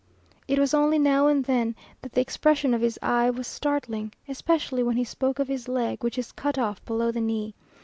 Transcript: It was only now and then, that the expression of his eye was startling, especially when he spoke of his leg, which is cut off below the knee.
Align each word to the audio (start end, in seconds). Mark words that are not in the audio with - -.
It 0.47 0.57
was 0.57 0.73
only 0.73 0.97
now 0.97 1.27
and 1.27 1.45
then, 1.45 1.75
that 2.01 2.13
the 2.13 2.21
expression 2.21 2.73
of 2.73 2.81
his 2.81 2.97
eye 3.03 3.29
was 3.29 3.45
startling, 3.45 4.13
especially 4.27 4.81
when 4.81 4.97
he 4.97 5.03
spoke 5.03 5.37
of 5.37 5.47
his 5.47 5.67
leg, 5.67 6.03
which 6.03 6.17
is 6.17 6.31
cut 6.31 6.57
off 6.57 6.83
below 6.85 7.11
the 7.11 7.21
knee. 7.21 7.53